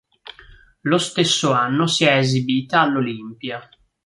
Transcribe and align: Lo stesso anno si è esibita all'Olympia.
Lo 0.81 0.97
stesso 0.97 1.51
anno 1.51 1.85
si 1.85 2.05
è 2.05 2.17
esibita 2.17 2.81
all'Olympia. 2.81 3.61